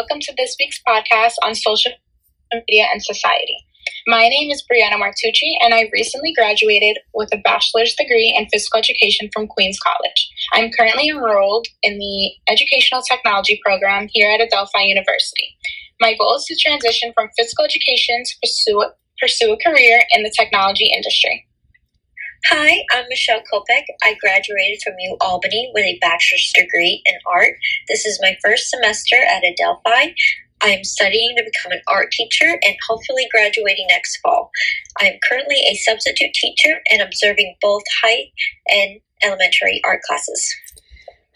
welcome 0.00 0.18
to 0.18 0.32
this 0.38 0.56
week's 0.58 0.80
podcast 0.88 1.34
on 1.44 1.54
social 1.54 1.92
media 2.54 2.86
and 2.90 3.04
society. 3.04 3.54
My 4.06 4.28
name 4.28 4.50
is 4.50 4.64
Brianna 4.64 4.98
Martucci, 4.98 5.52
and 5.60 5.74
I 5.74 5.90
recently 5.92 6.32
graduated 6.32 6.96
with 7.12 7.28
a 7.34 7.36
bachelor's 7.44 7.94
degree 7.96 8.34
in 8.34 8.48
physical 8.48 8.78
education 8.78 9.28
from 9.30 9.46
Queens 9.46 9.78
College. 9.78 10.30
I'm 10.54 10.70
currently 10.70 11.10
enrolled 11.10 11.66
in 11.82 11.98
the 11.98 12.30
Educational 12.50 13.02
Technology 13.02 13.60
program 13.62 14.08
here 14.10 14.32
at 14.32 14.40
Adelphi 14.40 14.84
University. 14.84 15.54
My 16.00 16.14
goal 16.14 16.36
is 16.36 16.46
to 16.46 16.56
transition 16.56 17.12
from 17.14 17.28
physical 17.36 17.66
education 17.66 18.22
to 18.24 18.34
pursue, 18.40 18.82
pursue 19.20 19.52
a 19.52 19.58
career 19.62 20.00
in 20.12 20.22
the 20.22 20.32
technology 20.34 20.90
industry. 20.96 21.46
Hi, 22.46 22.84
I'm 22.90 23.04
Michelle 23.10 23.42
Kopek. 23.52 23.84
I 24.02 24.14
graduated 24.18 24.80
from 24.82 24.94
U 24.98 25.16
Albany 25.20 25.70
with 25.74 25.84
a 25.84 25.98
bachelor's 26.00 26.50
degree 26.54 27.02
in 27.04 27.14
art. 27.26 27.54
This 27.86 28.06
is 28.06 28.18
my 28.22 28.36
first 28.42 28.70
semester 28.70 29.16
at 29.16 29.44
Adelphi. 29.44 30.14
I 30.62 30.68
am 30.70 30.82
studying 30.82 31.36
to 31.36 31.44
become 31.44 31.72
an 31.72 31.82
art 31.86 32.10
teacher 32.12 32.58
and 32.64 32.76
hopefully 32.88 33.28
graduating 33.30 33.86
next 33.88 34.16
fall. 34.22 34.50
I 35.00 35.08
am 35.08 35.18
currently 35.28 35.56
a 35.70 35.76
substitute 35.76 36.32
teacher 36.32 36.80
and 36.90 37.02
observing 37.02 37.56
both 37.60 37.82
high 38.02 38.30
and 38.68 39.00
elementary 39.22 39.82
art 39.84 40.00
classes. 40.02 40.54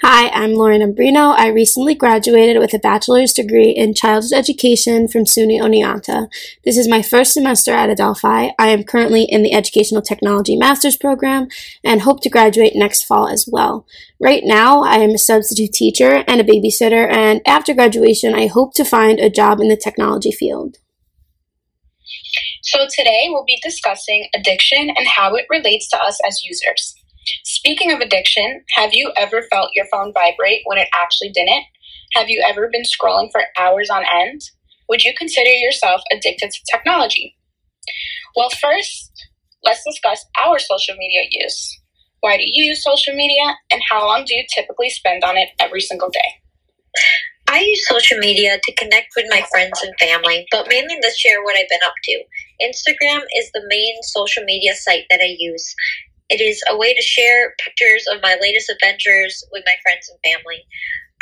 Hi, 0.06 0.28
I'm 0.34 0.52
Lauren 0.52 0.82
Ambrino. 0.82 1.34
I 1.34 1.46
recently 1.46 1.94
graduated 1.94 2.58
with 2.58 2.74
a 2.74 2.78
bachelor's 2.78 3.32
degree 3.32 3.70
in 3.70 3.94
childhood 3.94 4.34
education 4.34 5.08
from 5.08 5.24
SUNY 5.24 5.58
Oneonta. 5.58 6.28
This 6.62 6.76
is 6.76 6.86
my 6.86 7.00
first 7.00 7.32
semester 7.32 7.72
at 7.72 7.88
Adelphi. 7.88 8.52
I 8.58 8.68
am 8.68 8.84
currently 8.84 9.22
in 9.22 9.42
the 9.42 9.54
Educational 9.54 10.02
Technology 10.02 10.56
Master's 10.56 10.98
Program 10.98 11.48
and 11.82 12.02
hope 12.02 12.20
to 12.20 12.28
graduate 12.28 12.76
next 12.76 13.04
fall 13.04 13.28
as 13.28 13.48
well. 13.50 13.86
Right 14.20 14.42
now, 14.44 14.82
I 14.82 14.96
am 14.96 15.12
a 15.12 15.16
substitute 15.16 15.72
teacher 15.72 16.22
and 16.28 16.38
a 16.38 16.44
babysitter, 16.44 17.10
and 17.10 17.40
after 17.46 17.72
graduation, 17.72 18.34
I 18.34 18.48
hope 18.48 18.74
to 18.74 18.84
find 18.84 19.18
a 19.18 19.30
job 19.30 19.58
in 19.58 19.68
the 19.68 19.74
technology 19.74 20.32
field. 20.32 20.76
So, 22.62 22.86
today 22.94 23.28
we'll 23.30 23.46
be 23.46 23.58
discussing 23.62 24.28
addiction 24.34 24.90
and 24.90 25.06
how 25.06 25.34
it 25.34 25.46
relates 25.48 25.88
to 25.88 25.96
us 25.96 26.20
as 26.28 26.44
users. 26.44 26.94
Speaking 27.44 27.92
of 27.92 28.00
addiction, 28.00 28.64
have 28.76 28.90
you 28.92 29.12
ever 29.16 29.42
felt 29.42 29.70
your 29.74 29.86
phone 29.86 30.12
vibrate 30.12 30.62
when 30.64 30.78
it 30.78 30.88
actually 30.94 31.30
didn't? 31.30 31.64
Have 32.14 32.28
you 32.28 32.44
ever 32.46 32.68
been 32.70 32.82
scrolling 32.82 33.30
for 33.32 33.42
hours 33.58 33.90
on 33.90 34.04
end? 34.14 34.42
Would 34.88 35.04
you 35.04 35.14
consider 35.16 35.50
yourself 35.50 36.02
addicted 36.12 36.50
to 36.50 36.60
technology? 36.70 37.36
Well, 38.36 38.50
first, 38.50 39.10
let's 39.64 39.82
discuss 39.84 40.24
our 40.44 40.58
social 40.58 40.96
media 40.96 41.22
use. 41.30 41.80
Why 42.20 42.36
do 42.36 42.42
you 42.46 42.66
use 42.66 42.82
social 42.82 43.14
media, 43.14 43.56
and 43.70 43.82
how 43.90 44.06
long 44.06 44.24
do 44.24 44.34
you 44.34 44.44
typically 44.54 44.90
spend 44.90 45.24
on 45.24 45.36
it 45.36 45.50
every 45.60 45.80
single 45.80 46.10
day? 46.10 46.40
I 47.46 47.60
use 47.60 47.86
social 47.88 48.18
media 48.18 48.58
to 48.62 48.74
connect 48.74 49.08
with 49.16 49.26
my 49.28 49.42
friends 49.50 49.80
and 49.82 49.94
family, 50.00 50.46
but 50.50 50.66
mainly 50.68 50.96
to 51.00 51.10
share 51.16 51.42
what 51.42 51.56
I've 51.56 51.68
been 51.68 51.80
up 51.84 51.94
to. 52.04 52.24
Instagram 52.62 53.22
is 53.36 53.50
the 53.52 53.62
main 53.68 53.94
social 54.02 54.42
media 54.44 54.74
site 54.74 55.04
that 55.10 55.20
I 55.20 55.36
use. 55.38 55.74
It 56.30 56.40
is 56.40 56.62
a 56.70 56.76
way 56.76 56.94
to 56.94 57.02
share 57.02 57.54
pictures 57.62 58.06
of 58.12 58.22
my 58.22 58.36
latest 58.40 58.70
adventures 58.70 59.44
with 59.52 59.62
my 59.66 59.74
friends 59.82 60.10
and 60.10 60.18
family. 60.32 60.66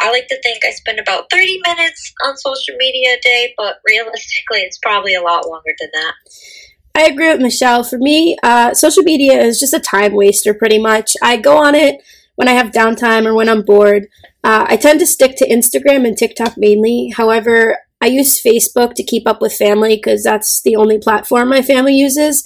I 0.01 0.11
like 0.11 0.27
to 0.29 0.41
think 0.43 0.65
I 0.65 0.71
spend 0.71 0.99
about 0.99 1.31
30 1.31 1.61
minutes 1.67 2.13
on 2.25 2.37
social 2.37 2.77
media 2.77 3.17
a 3.17 3.21
day, 3.21 3.55
but 3.57 3.77
realistically, 3.87 4.61
it's 4.61 4.79
probably 4.79 5.15
a 5.15 5.23
lot 5.23 5.47
longer 5.49 5.73
than 5.79 5.91
that. 5.93 6.15
I 6.95 7.05
agree 7.05 7.29
with 7.29 7.41
Michelle. 7.41 7.85
For 7.85 7.99
me, 7.99 8.37
uh, 8.43 8.75
social 8.75 9.03
media 9.03 9.41
is 9.41 9.59
just 9.59 9.75
a 9.75 9.81
time 9.81 10.13
waster, 10.13 10.55
pretty 10.55 10.79
much. 10.79 11.17
I 11.23 11.37
go 11.37 11.57
on 11.57 11.75
it 11.75 12.03
when 12.37 12.49
I 12.49 12.53
have 12.53 12.73
downtime 12.73 13.27
or 13.27 13.35
when 13.35 13.49
I'm 13.49 13.63
bored. 13.63 14.09
Uh, 14.45 14.67
I 14.69 14.77
tend 14.77 15.01
to 15.01 15.07
stick 15.07 15.37
to 15.37 15.49
Instagram 15.49 16.07
and 16.07 16.17
TikTok 16.17 16.55
mainly. 16.57 17.13
However, 17.17 17.79
I 18.01 18.07
use 18.07 18.43
Facebook 18.43 18.95
to 18.95 19.05
keep 19.05 19.29
up 19.29 19.41
with 19.41 19.55
family 19.55 19.97
because 19.97 20.25
that's 20.25 20.61
the 20.63 20.75
only 20.75 20.99
platform 20.99 21.49
my 21.49 21.63
family 21.63 21.95
uses. 21.95 22.45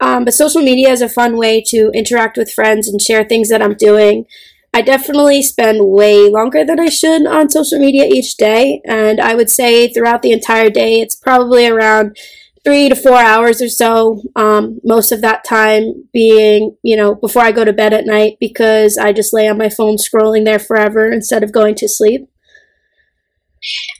Um, 0.00 0.24
but 0.24 0.34
social 0.34 0.62
media 0.62 0.90
is 0.90 1.02
a 1.02 1.08
fun 1.08 1.36
way 1.36 1.62
to 1.68 1.90
interact 1.94 2.36
with 2.36 2.52
friends 2.52 2.88
and 2.88 3.00
share 3.00 3.24
things 3.24 3.48
that 3.48 3.62
I'm 3.62 3.74
doing. 3.74 4.26
I 4.72 4.82
definitely 4.82 5.40
spend 5.42 5.78
way 5.82 6.28
longer 6.28 6.64
than 6.64 6.80
I 6.80 6.88
should 6.88 7.26
on 7.26 7.48
social 7.48 7.78
media 7.78 8.06
each 8.06 8.36
day, 8.36 8.82
and 8.84 9.20
I 9.20 9.36
would 9.36 9.48
say 9.48 9.88
throughout 9.88 10.22
the 10.22 10.32
entire 10.32 10.68
day, 10.68 11.00
it's 11.00 11.14
probably 11.14 11.68
around 11.68 12.16
three 12.64 12.88
to 12.88 12.96
four 12.96 13.18
hours 13.18 13.62
or 13.62 13.68
so. 13.68 14.22
Um, 14.34 14.80
most 14.82 15.12
of 15.12 15.20
that 15.20 15.44
time 15.44 16.08
being, 16.12 16.76
you 16.82 16.96
know, 16.96 17.14
before 17.14 17.42
I 17.42 17.52
go 17.52 17.64
to 17.64 17.72
bed 17.72 17.92
at 17.92 18.06
night 18.06 18.38
because 18.40 18.98
I 18.98 19.12
just 19.12 19.32
lay 19.32 19.48
on 19.48 19.58
my 19.58 19.68
phone 19.68 19.96
scrolling 19.96 20.44
there 20.44 20.58
forever 20.58 21.06
instead 21.12 21.44
of 21.44 21.52
going 21.52 21.74
to 21.76 21.88
sleep. 21.88 22.28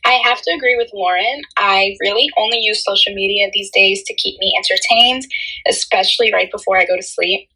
I 0.04 0.20
have 0.24 0.40
to 0.42 0.54
agree 0.54 0.76
with 0.76 0.90
Lauren. 0.92 1.42
I 1.56 1.96
really 2.00 2.28
only 2.36 2.58
use 2.60 2.84
social 2.84 3.14
media 3.14 3.48
these 3.52 3.70
days 3.70 4.02
to 4.04 4.14
keep 4.14 4.38
me 4.38 4.54
entertained, 4.56 5.24
especially 5.68 6.32
right 6.32 6.50
before 6.50 6.78
I 6.78 6.86
go 6.86 6.96
to 6.96 7.02
sleep. 7.02 7.48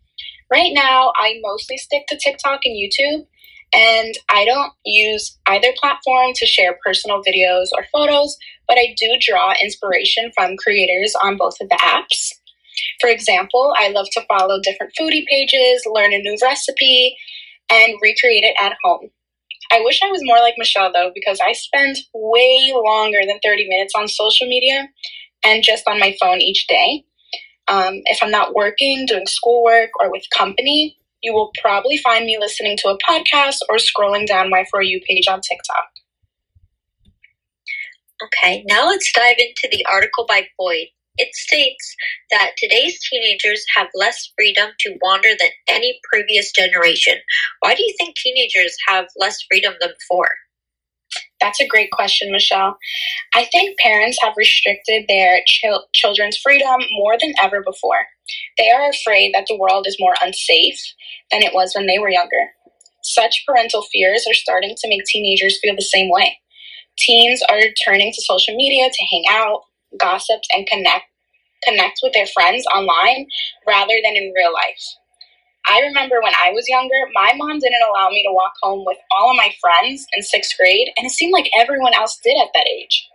Right 0.50 0.72
now, 0.72 1.12
I 1.16 1.38
mostly 1.42 1.76
stick 1.76 2.06
to 2.08 2.16
TikTok 2.16 2.60
and 2.64 2.74
YouTube, 2.74 3.26
and 3.74 4.14
I 4.30 4.46
don't 4.46 4.72
use 4.84 5.38
either 5.46 5.68
platform 5.78 6.32
to 6.34 6.46
share 6.46 6.78
personal 6.84 7.22
videos 7.22 7.66
or 7.76 7.84
photos, 7.92 8.36
but 8.66 8.78
I 8.78 8.94
do 8.98 9.16
draw 9.20 9.52
inspiration 9.62 10.30
from 10.34 10.56
creators 10.56 11.14
on 11.22 11.36
both 11.36 11.60
of 11.60 11.68
the 11.68 11.76
apps. 11.76 12.32
For 13.00 13.10
example, 13.10 13.74
I 13.78 13.88
love 13.88 14.06
to 14.12 14.24
follow 14.26 14.60
different 14.62 14.94
foodie 14.98 15.26
pages, 15.26 15.82
learn 15.86 16.14
a 16.14 16.18
new 16.18 16.36
recipe, 16.42 17.16
and 17.70 17.94
recreate 18.00 18.44
it 18.44 18.56
at 18.60 18.76
home. 18.82 19.10
I 19.70 19.80
wish 19.84 20.00
I 20.02 20.10
was 20.10 20.20
more 20.24 20.38
like 20.38 20.54
Michelle 20.56 20.92
though, 20.92 21.10
because 21.14 21.40
I 21.40 21.52
spend 21.52 21.96
way 22.14 22.72
longer 22.74 23.20
than 23.26 23.38
30 23.44 23.68
minutes 23.68 23.94
on 23.96 24.08
social 24.08 24.46
media 24.46 24.88
and 25.44 25.62
just 25.62 25.86
on 25.86 26.00
my 26.00 26.16
phone 26.20 26.40
each 26.40 26.66
day. 26.66 27.04
Um, 27.68 28.00
if 28.06 28.18
I'm 28.22 28.30
not 28.30 28.54
working, 28.54 29.04
doing 29.06 29.26
schoolwork, 29.26 29.90
or 30.00 30.10
with 30.10 30.22
company, 30.34 30.96
you 31.22 31.34
will 31.34 31.50
probably 31.60 31.98
find 31.98 32.24
me 32.24 32.38
listening 32.38 32.76
to 32.78 32.88
a 32.88 32.98
podcast 32.98 33.58
or 33.68 33.76
scrolling 33.76 34.26
down 34.26 34.50
my 34.50 34.64
For 34.70 34.82
You 34.82 35.00
page 35.06 35.28
on 35.28 35.40
TikTok. 35.40 35.88
Okay, 38.24 38.64
now 38.66 38.86
let's 38.88 39.12
dive 39.12 39.36
into 39.38 39.68
the 39.70 39.84
article 39.90 40.24
by 40.26 40.48
Boyd. 40.58 40.88
It 41.18 41.34
states 41.34 41.96
that 42.30 42.52
today's 42.58 42.98
teenagers 43.10 43.64
have 43.76 43.88
less 43.94 44.32
freedom 44.38 44.70
to 44.80 44.96
wander 45.02 45.30
than 45.38 45.50
any 45.68 46.00
previous 46.12 46.52
generation. 46.52 47.16
Why 47.60 47.74
do 47.74 47.82
you 47.84 47.94
think 47.98 48.16
teenagers 48.16 48.76
have 48.88 49.06
less 49.18 49.38
freedom 49.50 49.74
than 49.80 49.90
before? 49.98 50.30
That's 51.40 51.60
a 51.60 51.66
great 51.68 51.90
question, 51.92 52.32
Michelle. 52.32 52.76
I 53.34 53.44
think 53.46 53.78
parents 53.80 54.18
have 54.22 54.34
restricted 54.36 55.06
their 55.08 55.40
chil- 55.46 55.86
children's 55.94 56.38
freedom 56.38 56.80
more 56.92 57.16
than 57.20 57.34
ever 57.42 57.62
before. 57.62 58.06
They 58.58 58.70
are 58.70 58.90
afraid 58.90 59.34
that 59.34 59.46
the 59.48 59.56
world 59.58 59.86
is 59.88 59.98
more 60.00 60.14
unsafe 60.22 60.80
than 61.30 61.42
it 61.42 61.54
was 61.54 61.74
when 61.74 61.86
they 61.86 61.98
were 62.00 62.10
younger. 62.10 62.52
Such 63.04 63.44
parental 63.46 63.84
fears 63.92 64.26
are 64.28 64.34
starting 64.34 64.74
to 64.78 64.88
make 64.88 65.04
teenagers 65.06 65.58
feel 65.62 65.76
the 65.76 65.82
same 65.82 66.10
way. 66.10 66.38
Teens 66.98 67.42
are 67.50 67.60
turning 67.86 68.12
to 68.12 68.22
social 68.22 68.56
media 68.56 68.88
to 68.90 69.06
hang 69.10 69.24
out, 69.30 69.62
gossip, 69.96 70.40
and 70.52 70.66
connect 70.66 71.06
connect 71.64 71.98
with 72.02 72.12
their 72.12 72.26
friends 72.26 72.64
online 72.74 73.26
rather 73.66 73.94
than 74.04 74.14
in 74.16 74.32
real 74.36 74.52
life. 74.52 74.84
I 75.68 75.80
remember 75.80 76.16
when 76.22 76.32
I 76.40 76.50
was 76.52 76.68
younger, 76.68 77.10
my 77.12 77.32
mom 77.36 77.58
didn't 77.58 77.82
allow 77.90 78.08
me 78.08 78.22
to 78.22 78.32
walk 78.32 78.52
home 78.62 78.84
with 78.86 78.96
all 79.10 79.30
of 79.30 79.36
my 79.36 79.52
friends 79.60 80.06
in 80.14 80.22
sixth 80.22 80.56
grade, 80.58 80.88
and 80.96 81.06
it 81.06 81.10
seemed 81.10 81.32
like 81.32 81.50
everyone 81.58 81.94
else 81.94 82.18
did 82.22 82.36
at 82.40 82.48
that 82.54 82.66
age. 82.66 83.06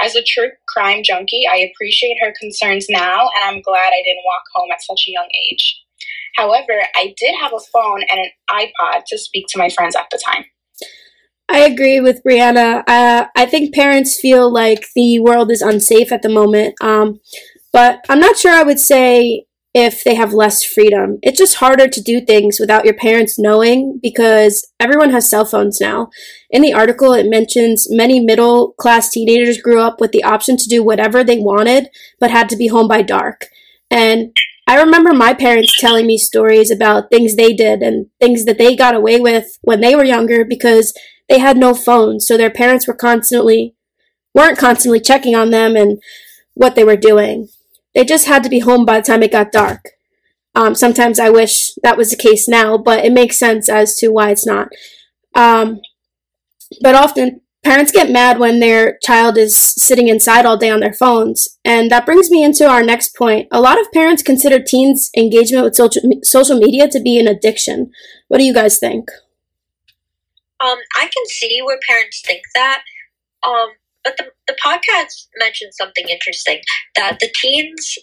As 0.00 0.14
a 0.14 0.22
true 0.22 0.50
crime 0.68 1.02
junkie, 1.02 1.44
I 1.50 1.56
appreciate 1.56 2.18
her 2.20 2.32
concerns 2.38 2.86
now, 2.90 3.30
and 3.34 3.44
I'm 3.44 3.62
glad 3.62 3.92
I 3.92 4.02
didn't 4.04 4.26
walk 4.26 4.42
home 4.54 4.70
at 4.72 4.82
such 4.82 5.04
a 5.08 5.12
young 5.12 5.28
age. 5.50 5.82
However, 6.36 6.82
I 6.94 7.14
did 7.18 7.34
have 7.40 7.52
a 7.52 7.60
phone 7.72 8.02
and 8.10 8.20
an 8.20 8.30
iPod 8.50 9.02
to 9.08 9.18
speak 9.18 9.46
to 9.48 9.58
my 9.58 9.68
friends 9.70 9.96
at 9.96 10.06
the 10.12 10.22
time. 10.24 10.44
I 11.48 11.60
agree 11.60 12.00
with 12.00 12.22
Brianna. 12.24 12.82
Uh, 12.86 13.26
I 13.34 13.46
think 13.46 13.74
parents 13.74 14.20
feel 14.20 14.52
like 14.52 14.86
the 14.94 15.18
world 15.20 15.50
is 15.50 15.62
unsafe 15.62 16.12
at 16.12 16.22
the 16.22 16.28
moment. 16.28 16.74
Um, 16.80 17.20
but 17.72 18.04
I'm 18.08 18.20
not 18.20 18.36
sure 18.36 18.52
I 18.52 18.62
would 18.62 18.78
say 18.78 19.46
if 19.74 20.02
they 20.02 20.14
have 20.14 20.32
less 20.32 20.64
freedom. 20.64 21.18
It's 21.22 21.38
just 21.38 21.56
harder 21.56 21.88
to 21.88 22.02
do 22.02 22.20
things 22.20 22.58
without 22.58 22.84
your 22.84 22.94
parents 22.94 23.38
knowing 23.38 24.00
because 24.02 24.66
everyone 24.80 25.10
has 25.10 25.28
cell 25.28 25.44
phones 25.44 25.80
now. 25.80 26.08
In 26.50 26.62
the 26.62 26.72
article, 26.72 27.12
it 27.12 27.28
mentions 27.28 27.86
many 27.90 28.18
middle 28.18 28.72
class 28.72 29.10
teenagers 29.10 29.60
grew 29.60 29.80
up 29.80 30.00
with 30.00 30.12
the 30.12 30.24
option 30.24 30.56
to 30.56 30.68
do 30.68 30.82
whatever 30.82 31.22
they 31.22 31.38
wanted 31.38 31.88
but 32.18 32.30
had 32.30 32.48
to 32.48 32.56
be 32.56 32.68
home 32.68 32.88
by 32.88 33.02
dark. 33.02 33.46
And 33.90 34.36
I 34.66 34.80
remember 34.80 35.14
my 35.14 35.32
parents 35.32 35.78
telling 35.78 36.06
me 36.06 36.18
stories 36.18 36.70
about 36.70 37.10
things 37.10 37.36
they 37.36 37.54
did 37.54 37.80
and 37.80 38.06
things 38.20 38.44
that 38.44 38.58
they 38.58 38.76
got 38.76 38.94
away 38.94 39.20
with 39.20 39.58
when 39.62 39.80
they 39.80 39.94
were 39.96 40.04
younger 40.04 40.44
because 40.44 40.92
they 41.28 41.38
had 41.38 41.56
no 41.56 41.74
phones. 41.74 42.26
So 42.26 42.36
their 42.36 42.50
parents 42.50 42.86
were 42.86 42.94
constantly, 42.94 43.74
weren't 44.34 44.58
constantly 44.58 45.00
checking 45.00 45.34
on 45.34 45.50
them 45.50 45.76
and 45.76 46.00
what 46.54 46.74
they 46.74 46.84
were 46.84 46.96
doing. 46.96 47.48
They 47.94 48.04
just 48.04 48.26
had 48.26 48.42
to 48.44 48.50
be 48.50 48.60
home 48.60 48.84
by 48.84 49.00
the 49.00 49.06
time 49.06 49.22
it 49.22 49.32
got 49.32 49.52
dark. 49.52 49.90
Um, 50.54 50.74
sometimes 50.74 51.20
I 51.20 51.30
wish 51.30 51.72
that 51.82 51.96
was 51.96 52.10
the 52.10 52.16
case 52.16 52.48
now, 52.48 52.78
but 52.78 53.04
it 53.04 53.12
makes 53.12 53.38
sense 53.38 53.68
as 53.68 53.94
to 53.96 54.08
why 54.08 54.30
it's 54.30 54.46
not. 54.46 54.68
Um, 55.34 55.80
but 56.82 56.94
often, 56.94 57.42
parents 57.62 57.92
get 57.92 58.10
mad 58.10 58.38
when 58.38 58.60
their 58.60 58.98
child 59.02 59.36
is 59.36 59.56
sitting 59.56 60.08
inside 60.08 60.46
all 60.46 60.56
day 60.56 60.70
on 60.70 60.80
their 60.80 60.92
phones. 60.92 61.58
And 61.64 61.90
that 61.90 62.06
brings 62.06 62.30
me 62.30 62.42
into 62.42 62.66
our 62.68 62.82
next 62.82 63.14
point. 63.14 63.48
A 63.50 63.60
lot 63.60 63.80
of 63.80 63.92
parents 63.92 64.22
consider 64.22 64.58
teens' 64.60 65.10
engagement 65.16 65.64
with 65.64 65.74
social, 65.76 66.02
social 66.22 66.58
media 66.58 66.88
to 66.88 67.00
be 67.00 67.18
an 67.18 67.28
addiction. 67.28 67.90
What 68.28 68.38
do 68.38 68.44
you 68.44 68.54
guys 68.54 68.78
think? 68.78 69.10
Um, 70.60 70.78
I 70.96 71.02
can 71.04 71.26
see 71.26 71.60
where 71.64 71.78
parents 71.88 72.22
think 72.26 72.42
that. 72.54 72.82
Um, 73.46 73.70
but 74.04 74.16
the, 74.16 74.26
the 74.46 74.56
podcast 74.64 75.26
mentioned 75.38 75.72
something 75.74 76.06
interesting 76.08 76.60
that 76.96 77.18
the 77.20 77.32
teens 77.40 77.98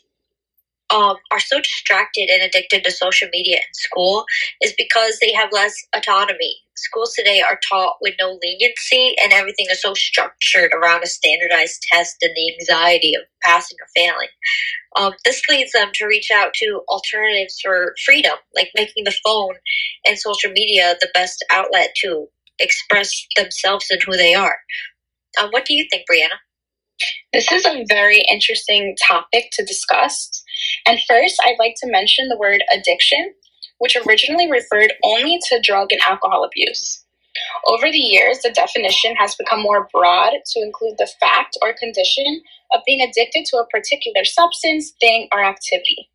um, 0.90 1.16
are 1.31 1.40
so 1.40 1.60
distracted 1.60 2.30
and 2.31 2.44
addicted 2.44 2.84
to 2.84 2.92
social 2.92 3.28
media 3.31 3.57
in 3.57 3.74
school 3.74 4.25
is 4.62 4.74
because 4.78 5.18
they 5.19 5.34
have 5.34 5.50
less 5.52 5.75
autonomy. 5.96 6.57
Schools 6.78 7.13
today 7.13 7.42
are 7.42 7.60
taught 7.69 7.96
with 8.02 8.16
no 8.19 8.38
leniency, 8.44 9.16
and 9.24 9.34
everything 9.34 9.66
is 9.72 9.81
so 9.81 9.94
structured 9.94 10.72
around 10.74 11.04
a 11.04 11.07
standardized 11.07 11.81
test 11.92 12.18
and 12.22 12.31
the 12.36 12.54
anxiety 12.60 13.13
of 13.16 13.24
passing 13.44 13.78
or 13.81 13.88
failing. 13.96 14.28
Um, 14.98 15.13
this 15.25 15.42
leads 15.50 15.72
them 15.72 15.90
to 15.96 16.06
reach 16.06 16.30
out 16.34 16.54
to 16.56 16.81
alternatives 16.90 17.60
for 17.62 17.96
freedom, 18.06 18.36
like 18.56 18.72
making 18.75 19.06
the 19.06 19.16
phone 19.25 19.56
and 20.06 20.19
social 20.19 20.52
media 20.52 20.96
the 21.00 21.10
best 21.13 21.44
outlet 21.52 21.90
to 22.04 22.28
express 22.60 23.12
themselves 23.36 23.88
and 23.90 24.02
who 24.04 24.16
they 24.16 24.34
are. 24.34 24.57
Um, 25.42 25.50
what 25.52 25.66
do 25.66 25.74
you 25.74 25.86
think, 25.90 26.06
Brianna? 26.10 26.38
This 27.34 27.52
is 27.52 27.66
a 27.66 27.84
very 27.90 28.24
interesting 28.31 28.96
topic 29.07 29.50
to 29.54 29.66
discuss. 29.66 30.44
And 30.86 31.00
first, 31.07 31.42
I'd 31.46 31.60
like 31.60 31.75
to 31.84 31.92
mention 31.92 32.30
the 32.30 32.38
word 32.38 32.63
addiction, 32.72 33.34
which 33.80 33.98
originally 34.07 34.50
referred 34.50 34.94
only 35.04 35.40
to 35.50 35.60
drug 35.62 35.92
and 35.92 36.02
alcohol 36.07 36.46
abuse. 36.46 37.04
Over 37.68 37.92
the 37.92 37.98
years, 37.98 38.40
the 38.40 38.52
definition 38.52 39.16
has 39.18 39.36
become 39.36 39.62
more 39.62 39.90
broad 39.92 40.31
to 40.54 40.62
include 40.62 40.98
the 40.98 41.12
fact 41.19 41.57
or 41.62 41.74
condition 41.74 42.42
of 42.74 42.81
being 42.86 43.02
addicted 43.02 43.46
to 43.48 43.57
a 43.57 43.68
particular 43.68 44.24
substance, 44.24 44.94
thing, 45.02 45.28
or 45.34 45.44
activity. 45.44 46.10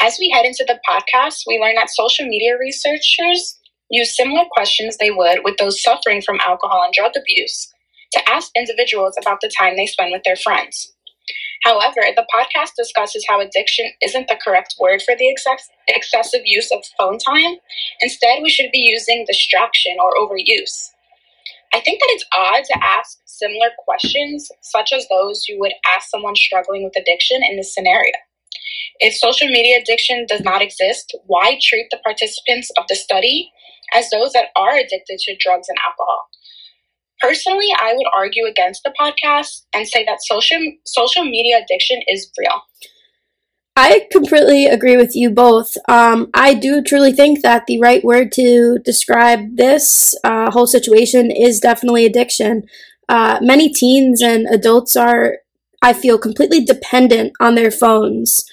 As 0.00 0.16
we 0.20 0.30
head 0.30 0.44
into 0.44 0.64
the 0.66 0.78
podcast, 0.88 1.42
we 1.46 1.58
learn 1.58 1.74
that 1.74 1.90
social 1.90 2.26
media 2.26 2.56
researchers 2.58 3.57
use 3.90 4.16
similar 4.16 4.44
questions 4.50 4.96
they 4.96 5.10
would 5.10 5.40
with 5.44 5.56
those 5.58 5.82
suffering 5.82 6.22
from 6.22 6.40
alcohol 6.46 6.82
and 6.84 6.92
drug 6.92 7.12
abuse 7.16 7.72
to 8.12 8.28
ask 8.28 8.50
individuals 8.56 9.14
about 9.20 9.40
the 9.40 9.52
time 9.58 9.76
they 9.76 9.86
spend 9.86 10.12
with 10.12 10.22
their 10.24 10.36
friends. 10.36 10.92
However, 11.64 12.00
the 12.14 12.26
podcast 12.32 12.72
discusses 12.76 13.24
how 13.28 13.40
addiction 13.40 13.90
isn't 14.02 14.28
the 14.28 14.38
correct 14.42 14.76
word 14.78 15.02
for 15.02 15.16
the 15.16 15.28
excess- 15.28 15.68
excessive 15.88 16.42
use 16.44 16.70
of 16.70 16.84
phone 16.96 17.18
time. 17.18 17.56
Instead, 18.00 18.42
we 18.42 18.50
should 18.50 18.70
be 18.72 18.78
using 18.78 19.24
distraction 19.26 19.96
or 20.00 20.14
overuse. 20.14 20.90
I 21.72 21.80
think 21.80 22.00
that 22.00 22.10
it's 22.12 22.24
odd 22.34 22.64
to 22.64 22.84
ask 22.84 23.18
similar 23.26 23.70
questions, 23.84 24.50
such 24.62 24.92
as 24.92 25.06
those 25.08 25.46
you 25.48 25.58
would 25.60 25.74
ask 25.86 26.08
someone 26.10 26.36
struggling 26.36 26.84
with 26.84 26.96
addiction 26.96 27.42
in 27.48 27.56
this 27.56 27.74
scenario. 27.74 28.12
If 29.00 29.14
social 29.14 29.48
media 29.48 29.80
addiction 29.80 30.26
does 30.28 30.40
not 30.40 30.62
exist, 30.62 31.14
why 31.26 31.58
treat 31.62 31.88
the 31.90 31.98
participants 31.98 32.70
of 32.78 32.84
the 32.88 32.96
study 32.96 33.52
as 33.94 34.10
those 34.10 34.32
that 34.32 34.48
are 34.56 34.74
addicted 34.74 35.18
to 35.18 35.36
drugs 35.38 35.68
and 35.68 35.78
alcohol? 35.86 36.28
Personally, 37.20 37.68
I 37.80 37.94
would 37.94 38.06
argue 38.16 38.46
against 38.46 38.82
the 38.84 38.92
podcast 38.98 39.62
and 39.74 39.88
say 39.88 40.04
that 40.04 40.18
social 40.22 40.58
social 40.86 41.24
media 41.24 41.60
addiction 41.62 42.00
is 42.06 42.30
real. 42.38 42.62
I 43.80 44.08
completely 44.10 44.66
agree 44.66 44.96
with 44.96 45.14
you 45.14 45.30
both. 45.30 45.76
Um, 45.88 46.30
I 46.34 46.52
do 46.54 46.82
truly 46.82 47.12
think 47.12 47.42
that 47.42 47.66
the 47.66 47.78
right 47.80 48.02
word 48.02 48.32
to 48.32 48.78
describe 48.84 49.56
this 49.56 50.16
uh, 50.24 50.50
whole 50.50 50.66
situation 50.66 51.30
is 51.30 51.60
definitely 51.60 52.04
addiction. 52.04 52.64
Uh, 53.08 53.38
many 53.40 53.72
teens 53.72 54.20
and 54.20 54.48
adults 54.48 54.96
are, 54.96 55.38
I 55.80 55.92
feel, 55.92 56.18
completely 56.18 56.64
dependent 56.64 57.34
on 57.38 57.54
their 57.54 57.70
phones, 57.70 58.44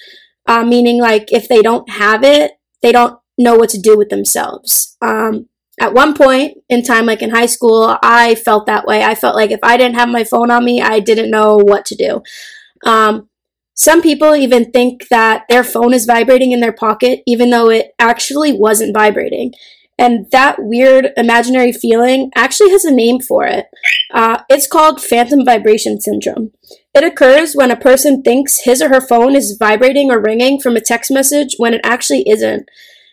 uh, 0.46 0.64
meaning 0.64 1.00
like 1.00 1.32
if 1.32 1.48
they 1.48 1.60
don't 1.60 1.90
have 1.90 2.22
it, 2.22 2.52
they 2.80 2.92
don't 2.92 3.18
know 3.38 3.56
what 3.56 3.70
to 3.70 3.80
do 3.80 3.96
with 3.96 4.08
themselves. 4.08 4.96
Um, 5.00 5.48
at 5.80 5.92
one 5.92 6.14
point 6.14 6.58
in 6.68 6.82
time, 6.82 7.04
like 7.06 7.22
in 7.22 7.30
high 7.30 7.46
school, 7.46 7.98
I 8.02 8.34
felt 8.34 8.66
that 8.66 8.86
way. 8.86 9.02
I 9.02 9.14
felt 9.14 9.36
like 9.36 9.50
if 9.50 9.60
I 9.62 9.76
didn't 9.76 9.96
have 9.96 10.08
my 10.08 10.24
phone 10.24 10.50
on 10.50 10.64
me, 10.64 10.80
I 10.80 11.00
didn't 11.00 11.30
know 11.30 11.56
what 11.56 11.84
to 11.86 11.94
do. 11.94 12.22
Um, 12.84 13.28
some 13.74 14.00
people 14.00 14.34
even 14.34 14.70
think 14.70 15.08
that 15.08 15.44
their 15.50 15.62
phone 15.62 15.92
is 15.92 16.06
vibrating 16.06 16.52
in 16.52 16.60
their 16.60 16.72
pocket, 16.72 17.20
even 17.26 17.50
though 17.50 17.68
it 17.68 17.92
actually 17.98 18.52
wasn't 18.52 18.94
vibrating. 18.94 19.52
And 19.98 20.30
that 20.30 20.56
weird 20.58 21.08
imaginary 21.16 21.72
feeling 21.72 22.30
actually 22.34 22.70
has 22.70 22.84
a 22.84 22.90
name 22.90 23.20
for 23.20 23.44
it. 23.46 23.66
Uh, 24.12 24.42
it's 24.48 24.66
called 24.66 25.02
phantom 25.02 25.44
vibration 25.44 26.00
syndrome. 26.00 26.52
It 26.94 27.04
occurs 27.04 27.54
when 27.54 27.70
a 27.70 27.76
person 27.76 28.22
thinks 28.22 28.64
his 28.64 28.80
or 28.80 28.88
her 28.88 29.00
phone 29.00 29.36
is 29.36 29.56
vibrating 29.58 30.10
or 30.10 30.20
ringing 30.20 30.60
from 30.60 30.76
a 30.76 30.80
text 30.80 31.10
message 31.10 31.54
when 31.58 31.74
it 31.74 31.80
actually 31.84 32.28
isn't. 32.28 32.68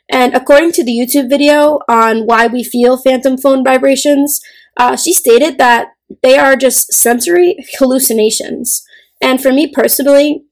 And 0.09 0.35
according 0.35 0.73
to 0.73 0.83
the 0.83 0.91
YouTube 0.91 1.29
video 1.29 1.79
on 1.87 2.25
why 2.25 2.47
we 2.47 2.63
feel 2.63 2.97
phantom 2.97 3.37
phone 3.37 3.63
vibrations, 3.63 4.41
uh, 4.77 4.95
she 4.95 5.13
stated 5.13 5.57
that 5.57 5.89
they 6.21 6.37
are 6.37 6.55
just 6.55 6.93
sensory 6.93 7.65
hallucinations. 7.79 8.83
And 9.21 9.41
for 9.41 9.51
me 9.51 9.71
personally, 9.71 10.43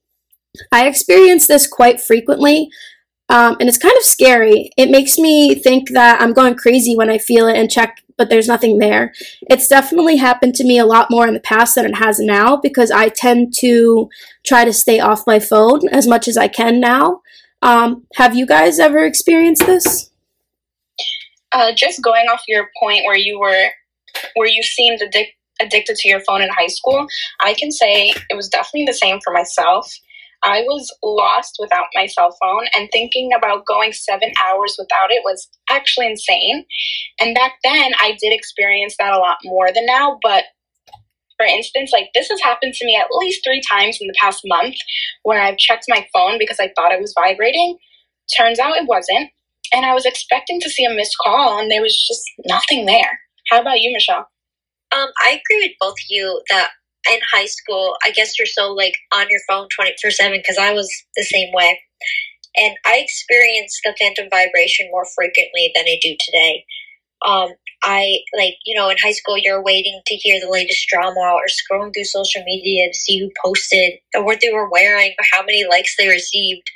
I 0.71 0.87
experience 0.87 1.47
this 1.47 1.67
quite 1.67 2.01
frequently, 2.01 2.69
um, 3.29 3.55
and 3.59 3.69
it's 3.69 3.77
kind 3.77 3.95
of 3.97 4.03
scary. 4.03 4.71
It 4.77 4.89
makes 4.89 5.17
me 5.17 5.55
think 5.55 5.91
that 5.91 6.21
I'm 6.21 6.33
going 6.33 6.55
crazy 6.55 6.95
when 6.95 7.09
I 7.09 7.17
feel 7.17 7.47
it 7.47 7.57
and 7.57 7.71
check, 7.71 8.03
but 8.17 8.29
there's 8.29 8.47
nothing 8.47 8.79
there. 8.79 9.13
It's 9.49 9.69
definitely 9.69 10.17
happened 10.17 10.55
to 10.55 10.65
me 10.65 10.77
a 10.77 10.85
lot 10.85 11.09
more 11.09 11.27
in 11.27 11.33
the 11.33 11.39
past 11.39 11.75
than 11.75 11.85
it 11.85 11.95
has 11.95 12.19
now 12.19 12.57
because 12.57 12.91
I 12.91 13.07
tend 13.07 13.53
to 13.59 14.09
try 14.45 14.65
to 14.65 14.73
stay 14.73 14.99
off 14.99 15.27
my 15.27 15.39
phone 15.39 15.87
as 15.89 16.07
much 16.07 16.27
as 16.27 16.35
I 16.35 16.49
can 16.49 16.81
now. 16.81 17.20
Um, 17.61 18.07
have 18.15 18.35
you 18.35 18.45
guys 18.45 18.79
ever 18.79 19.05
experienced 19.05 19.65
this? 19.65 20.09
Uh, 21.51 21.71
just 21.75 22.01
going 22.01 22.27
off 22.27 22.41
your 22.47 22.69
point 22.81 23.03
where 23.05 23.17
you 23.17 23.39
were, 23.39 23.67
where 24.35 24.47
you 24.47 24.63
seemed 24.63 25.01
addic- 25.01 25.35
addicted 25.61 25.95
to 25.97 26.09
your 26.09 26.21
phone 26.21 26.41
in 26.41 26.49
high 26.49 26.67
school, 26.67 27.05
I 27.41 27.53
can 27.53 27.71
say 27.71 28.13
it 28.29 28.35
was 28.35 28.47
definitely 28.49 28.85
the 28.85 28.93
same 28.93 29.19
for 29.23 29.33
myself. 29.33 29.91
I 30.43 30.61
was 30.61 30.91
lost 31.03 31.57
without 31.59 31.85
my 31.93 32.07
cell 32.07 32.35
phone, 32.41 32.65
and 32.75 32.89
thinking 32.91 33.29
about 33.37 33.65
going 33.67 33.93
seven 33.93 34.31
hours 34.43 34.75
without 34.79 35.11
it 35.11 35.21
was 35.23 35.47
actually 35.69 36.07
insane. 36.07 36.65
And 37.19 37.35
back 37.35 37.53
then, 37.63 37.91
I 38.01 38.17
did 38.19 38.33
experience 38.33 38.95
that 38.97 39.13
a 39.13 39.19
lot 39.19 39.37
more 39.43 39.71
than 39.71 39.85
now, 39.85 40.17
but 40.23 40.45
for 41.41 41.47
instance, 41.47 41.89
like 41.91 42.09
this 42.13 42.29
has 42.29 42.39
happened 42.41 42.75
to 42.75 42.85
me 42.85 42.95
at 42.95 43.07
least 43.17 43.41
three 43.43 43.63
times 43.67 43.97
in 43.99 44.07
the 44.07 44.13
past 44.21 44.41
month 44.45 44.75
where 45.23 45.41
I've 45.41 45.57
checked 45.57 45.85
my 45.89 46.05
phone 46.13 46.37
because 46.37 46.59
I 46.59 46.71
thought 46.75 46.91
it 46.91 47.01
was 47.01 47.15
vibrating. 47.19 47.79
Turns 48.37 48.59
out 48.59 48.77
it 48.77 48.87
wasn't. 48.87 49.31
And 49.73 49.83
I 49.85 49.95
was 49.95 50.05
expecting 50.05 50.61
to 50.61 50.69
see 50.69 50.85
a 50.85 50.93
missed 50.93 51.15
call 51.23 51.59
and 51.59 51.71
there 51.71 51.81
was 51.81 51.97
just 52.07 52.21
nothing 52.45 52.85
there. 52.85 53.19
How 53.49 53.59
about 53.59 53.79
you, 53.79 53.91
Michelle? 53.91 54.27
Um, 54.91 55.09
I 55.25 55.41
agree 55.41 55.65
with 55.65 55.71
both 55.79 55.93
of 55.93 56.05
you 56.09 56.41
that 56.51 56.69
in 57.11 57.19
high 57.33 57.47
school, 57.47 57.95
I 58.05 58.11
guess 58.11 58.37
you're 58.37 58.45
so 58.45 58.71
like 58.73 58.93
on 59.15 59.25
your 59.29 59.39
phone 59.49 59.67
24 59.75 60.11
7 60.11 60.37
because 60.37 60.59
I 60.59 60.73
was 60.73 60.87
the 61.15 61.23
same 61.23 61.49
way. 61.53 61.79
And 62.57 62.75
I 62.85 62.99
experienced 62.99 63.81
the 63.83 63.95
phantom 63.99 64.27
vibration 64.29 64.89
more 64.91 65.07
frequently 65.15 65.71
than 65.73 65.85
I 65.85 65.97
do 66.03 66.15
today 66.19 66.65
um, 67.25 67.49
I 67.83 68.17
like 68.37 68.55
you 68.65 68.75
know 68.75 68.89
in 68.89 68.97
high 69.01 69.11
school 69.11 69.37
you're 69.37 69.63
waiting 69.63 70.01
to 70.05 70.15
hear 70.15 70.39
the 70.39 70.51
latest 70.51 70.87
drama 70.87 71.19
or 71.19 71.45
scrolling 71.47 71.93
through 71.93 72.05
social 72.05 72.43
media 72.43 72.87
to 72.91 72.97
see 72.97 73.19
who 73.19 73.29
posted 73.43 73.93
or 74.15 74.23
what 74.23 74.39
they 74.41 74.51
were 74.51 74.69
wearing 74.69 75.11
or 75.11 75.25
how 75.33 75.41
many 75.41 75.65
likes 75.69 75.95
they 75.97 76.07
received. 76.07 76.69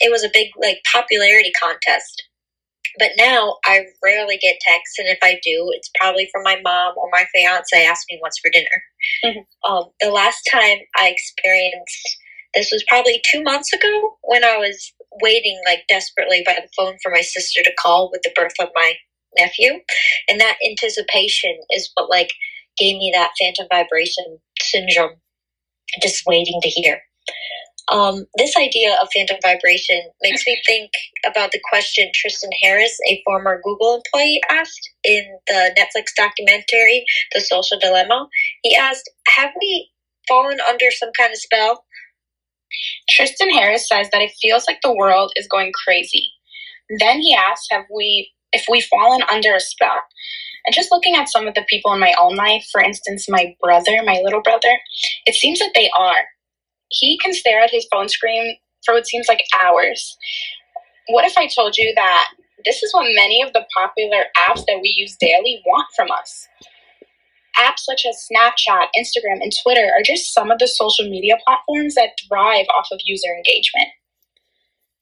It 0.00 0.10
was 0.10 0.24
a 0.24 0.30
big 0.32 0.48
like 0.60 0.78
popularity 0.92 1.52
contest. 1.60 2.24
But 2.98 3.10
now 3.16 3.58
I 3.64 3.84
rarely 4.02 4.38
get 4.38 4.56
texts, 4.60 4.98
and 4.98 5.08
if 5.08 5.18
I 5.22 5.34
do, 5.44 5.70
it's 5.72 5.90
probably 6.00 6.28
from 6.32 6.42
my 6.42 6.58
mom 6.64 6.94
or 6.96 7.08
my 7.12 7.26
fiance 7.32 7.84
asking 7.84 8.16
me 8.16 8.18
what's 8.20 8.40
for 8.40 8.50
dinner. 8.50 8.82
Mm-hmm. 9.24 9.72
Um, 9.72 9.84
the 10.00 10.10
last 10.10 10.48
time 10.50 10.78
I 10.96 11.08
experienced 11.08 12.18
this 12.54 12.70
was 12.72 12.84
probably 12.88 13.22
two 13.30 13.42
months 13.42 13.72
ago 13.72 14.16
when 14.22 14.44
I 14.44 14.56
was 14.56 14.92
waiting 15.22 15.60
like 15.66 15.84
desperately 15.88 16.42
by 16.44 16.58
the 16.60 16.68
phone 16.76 16.96
for 17.02 17.10
my 17.10 17.20
sister 17.20 17.62
to 17.62 17.70
call 17.78 18.10
with 18.10 18.22
the 18.22 18.32
birth 18.34 18.54
of 18.60 18.68
my 18.74 18.94
nephew. 19.36 19.80
And 20.28 20.40
that 20.40 20.56
anticipation 20.66 21.58
is 21.70 21.90
what 21.94 22.10
like 22.10 22.30
gave 22.78 22.96
me 22.96 23.10
that 23.14 23.32
phantom 23.40 23.66
vibration 23.70 24.38
syndrome, 24.60 25.16
just 26.02 26.24
waiting 26.26 26.60
to 26.62 26.68
hear. 26.68 27.00
Um, 27.90 28.26
this 28.36 28.54
idea 28.56 28.96
of 29.00 29.08
phantom 29.14 29.38
vibration 29.42 30.00
makes 30.22 30.46
me 30.46 30.60
think 30.66 30.90
about 31.26 31.52
the 31.52 31.60
question 31.70 32.10
Tristan 32.14 32.50
Harris, 32.62 32.96
a 33.08 33.22
former 33.24 33.60
Google 33.64 33.96
employee, 34.02 34.40
asked 34.50 34.90
in 35.04 35.24
the 35.46 35.74
Netflix 35.78 36.08
documentary, 36.16 37.04
The 37.32 37.40
Social 37.40 37.78
Dilemma. 37.78 38.28
He 38.62 38.76
asked, 38.76 39.10
Have 39.28 39.52
we 39.58 39.90
fallen 40.28 40.58
under 40.68 40.90
some 40.90 41.10
kind 41.18 41.32
of 41.32 41.38
spell? 41.38 41.84
Tristan 43.08 43.50
Harris 43.50 43.88
says 43.88 44.08
that 44.12 44.22
it 44.22 44.32
feels 44.40 44.66
like 44.68 44.80
the 44.82 44.94
world 44.94 45.32
is 45.36 45.48
going 45.48 45.72
crazy. 45.86 46.28
Then 46.98 47.20
he 47.20 47.34
asks, 47.34 47.68
Have 47.70 47.84
we 47.94 48.30
if 48.52 48.64
we've 48.70 48.84
fallen 48.84 49.20
under 49.30 49.54
a 49.54 49.60
spell. 49.60 50.00
And 50.66 50.74
just 50.74 50.90
looking 50.90 51.14
at 51.14 51.28
some 51.28 51.46
of 51.46 51.54
the 51.54 51.64
people 51.68 51.92
in 51.92 52.00
my 52.00 52.14
own 52.20 52.36
life, 52.36 52.66
for 52.70 52.80
instance, 52.80 53.26
my 53.28 53.54
brother, 53.60 54.02
my 54.04 54.20
little 54.22 54.42
brother, 54.42 54.78
it 55.26 55.34
seems 55.34 55.58
that 55.60 55.72
they 55.74 55.90
are. 55.96 56.26
He 56.90 57.18
can 57.22 57.32
stare 57.32 57.60
at 57.60 57.70
his 57.70 57.86
phone 57.90 58.08
screen 58.08 58.56
for 58.84 58.94
what 58.94 59.06
seems 59.06 59.28
like 59.28 59.42
hours. 59.62 60.16
What 61.08 61.24
if 61.24 61.38
I 61.38 61.48
told 61.54 61.76
you 61.76 61.92
that 61.94 62.28
this 62.64 62.82
is 62.82 62.92
what 62.92 63.06
many 63.14 63.42
of 63.42 63.52
the 63.52 63.64
popular 63.76 64.24
apps 64.36 64.64
that 64.66 64.80
we 64.82 64.94
use 64.96 65.16
daily 65.18 65.62
want 65.64 65.86
from 65.96 66.10
us? 66.10 66.46
Apps 67.56 67.80
such 67.80 68.04
as 68.06 68.26
Snapchat, 68.30 68.88
Instagram, 68.96 69.40
and 69.42 69.52
Twitter 69.62 69.90
are 69.96 70.02
just 70.04 70.32
some 70.32 70.50
of 70.50 70.58
the 70.58 70.68
social 70.68 71.08
media 71.08 71.36
platforms 71.46 71.94
that 71.94 72.10
thrive 72.28 72.66
off 72.76 72.86
of 72.92 73.00
user 73.04 73.34
engagement. 73.34 73.88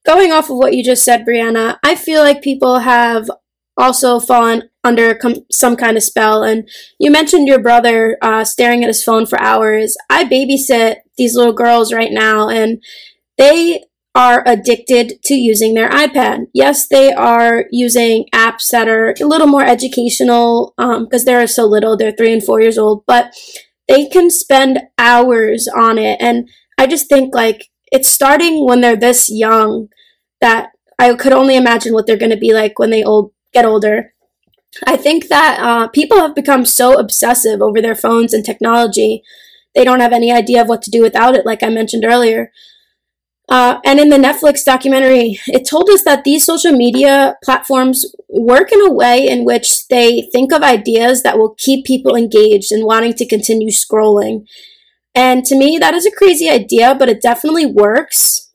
Going 0.07 0.31
off 0.31 0.51
of 0.51 0.57
what 0.57 0.75
you 0.75 0.85
just 0.85 1.05
said, 1.05 1.27
Brianna, 1.27 1.79
I 1.83 1.97
feel 1.97 2.23
like 2.23 2.41
people 2.41 2.79
have 2.79 3.29
also 3.77 4.21
fallen 4.21 4.71
under 4.85 5.15
com- 5.15 5.45
some 5.51 5.77
kind 5.77 5.97
of 5.97 6.03
spell. 6.03 6.45
And 6.45 6.69
you 6.99 7.11
mentioned 7.11 7.49
your 7.49 7.61
brother 7.61 8.17
uh, 8.23 8.45
staring 8.45 8.85
at 8.85 8.89
his 8.89 9.03
phone 9.03 9.27
for 9.27 9.41
hours. 9.41 9.97
I 10.09 10.25
babysit 10.25 10.99
these 11.19 11.35
little 11.35 11.53
girls 11.53 11.93
right 11.93 12.13
now, 12.13 12.49
and 12.49 12.83
they 13.37 13.83
are 14.15 14.43
addicted 14.47 15.23
to 15.25 15.35
using 15.35 15.75
their 15.75 15.91
iPad. 15.91 16.47
Yes, 16.55 16.89
they 16.89 17.13
are 17.13 17.67
using 17.71 18.27
apps 18.33 18.71
that 18.71 18.89
are 18.89 19.15
a 19.21 19.27
little 19.27 19.47
more 19.47 19.65
educational 19.65 20.73
because 20.77 21.23
um, 21.23 21.25
they're 21.27 21.47
so 21.47 21.67
little, 21.67 21.97
they're 21.97 22.13
three 22.13 22.33
and 22.33 22.43
four 22.43 22.61
years 22.61 22.79
old, 22.79 23.05
but 23.07 23.35
they 23.89 24.07
can 24.07 24.31
spend 24.31 24.81
hours 24.97 25.69
on 25.77 25.99
it. 25.99 26.17
And 26.21 26.49
I 26.79 26.87
just 26.87 27.09
think 27.09 27.35
like 27.35 27.69
it's 27.93 28.09
starting 28.09 28.65
when 28.65 28.81
they're 28.81 28.97
this 28.97 29.29
young 29.29 29.89
that 30.41 30.71
I 30.99 31.15
could 31.15 31.33
only 31.33 31.57
imagine 31.57 31.93
what 31.93 32.07
they're 32.07 32.17
going 32.17 32.31
to 32.31 32.37
be 32.37 32.53
like 32.53 32.79
when 32.79 32.91
they 32.91 33.05
old 33.05 33.33
get 33.53 33.65
older. 33.65 34.13
I 34.87 34.97
think 34.97 35.29
that 35.29 35.59
uh, 35.61 35.89
people 35.89 36.19
have 36.19 36.35
become 36.35 36.67
so 36.67 36.99
obsessive 36.99 37.63
over 37.63 37.81
their 37.81 37.95
phones 37.95 38.35
and 38.35 38.45
technology, 38.45 39.23
they 39.75 39.85
don't 39.85 40.01
have 40.01 40.13
any 40.13 40.33
idea 40.33 40.63
of 40.63 40.69
what 40.69 40.83
to 40.83 40.91
do 40.91 41.03
without 41.03 41.35
it, 41.35 41.47
like 41.47 41.63
I 41.63 41.69
mentioned 41.69 42.05
earlier. 42.05 42.51
Uh, 43.49 43.79
and 43.85 44.01
in 44.01 44.09
the 44.09 44.17
Netflix 44.17 44.65
documentary, 44.65 45.39
it 45.47 45.69
told 45.69 45.89
us 45.89 46.03
that 46.05 46.25
these 46.25 46.45
social 46.45 46.73
media 46.73 47.37
platforms 47.45 48.05
work 48.29 48.73
in 48.73 48.81
a 48.81 48.93
way 48.93 49.29
in 49.29 49.45
which 49.45 49.87
they 49.89 50.29
think 50.33 50.53
of 50.53 50.63
ideas 50.63 51.23
that 51.23 51.39
will 51.39 51.55
keep 51.55 51.85
people 51.85 52.17
engaged 52.17 52.73
and 52.73 52.85
wanting 52.85 53.15
to 53.15 53.27
continue 53.27 53.71
scrolling. 53.71 54.47
And 55.15 55.45
to 55.45 55.57
me, 55.57 55.79
that 55.79 55.95
is 55.95 56.07
a 56.07 56.11
crazy 56.11 56.49
idea, 56.49 56.95
but 56.99 57.09
it 57.09 57.23
definitely 57.23 57.67
works. 57.67 58.46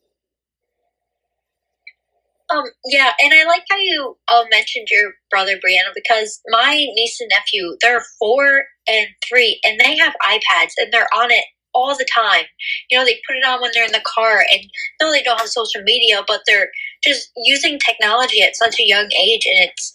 Um, 2.54 2.64
yeah, 2.86 3.12
and 3.22 3.34
I 3.34 3.46
like 3.46 3.64
how 3.70 3.78
you 3.78 4.18
uh, 4.28 4.44
mentioned 4.52 4.88
your 4.92 5.14
brother 5.30 5.54
Brianna 5.56 5.92
because 5.96 6.42
my 6.50 6.74
niece 6.74 7.20
and 7.22 7.30
nephew, 7.30 7.78
they're 7.82 8.04
four 8.20 8.64
and 8.88 9.08
three, 9.28 9.60
and 9.64 9.80
they 9.80 9.98
have 9.98 10.14
iPads 10.24 10.72
and 10.78 10.92
they're 10.92 11.10
on 11.16 11.32
it 11.32 11.46
all 11.74 11.96
the 11.98 12.08
time. 12.14 12.46
You 12.90 12.98
know, 13.00 13.06
they 13.06 13.20
put 13.28 13.38
it 13.38 13.46
on 13.48 13.62
when 13.62 13.72
they're 13.74 13.86
in 13.86 13.94
the 13.94 14.04
car, 14.06 14.44
and 14.52 14.62
no, 15.02 15.12
they 15.12 15.24
don't 15.24 15.40
have 15.40 15.50
social 15.50 15.82
media, 15.84 16.24
but 16.28 16.42
they're 16.48 16.70
just 17.04 17.32
using 17.38 17.80
technology 17.80 18.42
at 18.42 18.56
such 18.56 18.80
a 18.80 18.88
young 18.88 19.10
age, 19.14 19.46
and 19.46 19.70
it's 19.70 19.94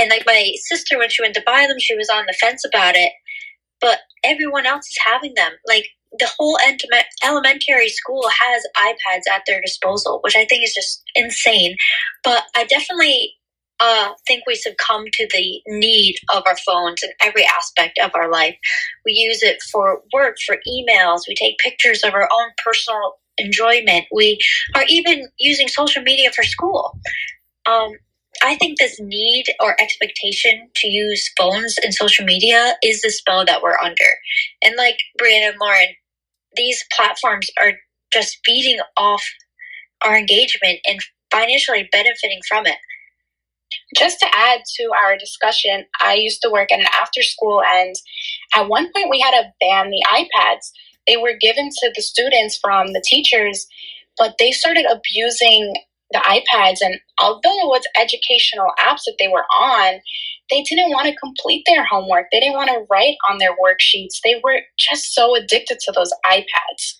and 0.00 0.10
like 0.10 0.24
my 0.26 0.52
sister 0.56 0.98
when 0.98 1.10
she 1.10 1.22
went 1.22 1.34
to 1.34 1.42
buy 1.44 1.66
them, 1.66 1.78
she 1.78 1.96
was 1.96 2.08
on 2.08 2.24
the 2.26 2.34
fence 2.40 2.64
about 2.64 2.94
it, 2.96 3.12
but 3.80 4.00
everyone 4.24 4.66
else 4.66 4.86
is 4.88 4.98
having 5.04 5.34
them. 5.34 5.52
Like 5.66 5.86
the 6.18 6.28
whole 6.38 6.58
elementary 7.22 7.88
school 7.88 8.28
has 8.28 8.62
iPads 8.76 9.30
at 9.30 9.42
their 9.46 9.60
disposal, 9.60 10.20
which 10.22 10.36
I 10.36 10.44
think 10.44 10.64
is 10.64 10.74
just 10.74 11.02
insane. 11.14 11.76
But 12.24 12.44
I 12.56 12.64
definitely 12.64 13.34
uh, 13.80 14.12
think 14.26 14.44
we 14.46 14.54
succumb 14.54 15.04
to 15.12 15.28
the 15.30 15.62
need 15.66 16.16
of 16.32 16.42
our 16.46 16.56
phones 16.66 17.02
in 17.02 17.10
every 17.20 17.44
aspect 17.44 17.98
of 18.02 18.10
our 18.14 18.30
life. 18.30 18.56
We 19.04 19.12
use 19.12 19.42
it 19.42 19.62
for 19.70 20.02
work, 20.12 20.36
for 20.44 20.56
emails, 20.68 21.20
we 21.28 21.34
take 21.34 21.58
pictures 21.58 22.02
of 22.02 22.14
our 22.14 22.28
own 22.32 22.50
personal 22.64 23.14
enjoyment. 23.36 24.06
We 24.12 24.38
are 24.74 24.84
even 24.88 25.28
using 25.38 25.68
social 25.68 26.02
media 26.02 26.30
for 26.34 26.42
school. 26.42 26.98
Um, 27.66 27.92
I 28.42 28.56
think 28.56 28.78
this 28.78 28.98
need 29.00 29.46
or 29.60 29.80
expectation 29.80 30.70
to 30.76 30.88
use 30.88 31.30
phones 31.38 31.76
and 31.82 31.94
social 31.94 32.24
media 32.24 32.74
is 32.82 33.02
the 33.02 33.10
spell 33.10 33.44
that 33.44 33.62
we're 33.62 33.78
under. 33.78 34.04
And 34.62 34.76
like 34.76 34.98
Brianna 35.20 35.50
and 35.50 35.58
Lauren, 35.60 35.88
these 36.56 36.84
platforms 36.94 37.48
are 37.60 37.72
just 38.12 38.38
feeding 38.44 38.78
off 38.96 39.24
our 40.04 40.16
engagement 40.16 40.78
and 40.86 41.00
financially 41.30 41.88
benefiting 41.92 42.40
from 42.48 42.66
it. 42.66 42.76
Just 43.96 44.18
to 44.20 44.26
add 44.34 44.60
to 44.76 44.90
our 45.02 45.16
discussion, 45.18 45.84
I 46.00 46.14
used 46.14 46.40
to 46.42 46.50
work 46.50 46.72
at 46.72 46.80
an 46.80 46.86
after 47.00 47.22
school, 47.22 47.62
and 47.74 47.94
at 48.54 48.68
one 48.68 48.90
point 48.92 49.10
we 49.10 49.20
had 49.20 49.32
to 49.32 49.52
ban 49.60 49.90
the 49.90 50.04
iPads. 50.10 50.70
They 51.06 51.16
were 51.16 51.34
given 51.40 51.68
to 51.70 51.92
the 51.94 52.02
students 52.02 52.58
from 52.62 52.88
the 52.88 53.02
teachers, 53.06 53.66
but 54.16 54.36
they 54.38 54.52
started 54.52 54.86
abusing 54.90 55.74
the 56.10 56.20
iPads. 56.20 56.78
And 56.80 56.98
although 57.20 57.58
it 57.60 57.68
was 57.68 57.82
educational 58.00 58.68
apps 58.78 59.02
that 59.06 59.16
they 59.18 59.28
were 59.28 59.44
on, 59.54 60.00
they 60.50 60.62
didn't 60.62 60.90
want 60.90 61.06
to 61.06 61.16
complete 61.16 61.64
their 61.66 61.84
homework. 61.84 62.26
They 62.32 62.40
didn't 62.40 62.56
want 62.56 62.70
to 62.70 62.86
write 62.90 63.16
on 63.28 63.38
their 63.38 63.52
worksheets. 63.52 64.20
They 64.24 64.40
were 64.42 64.60
just 64.78 65.14
so 65.14 65.36
addicted 65.36 65.78
to 65.80 65.92
those 65.92 66.12
iPads. 66.24 66.96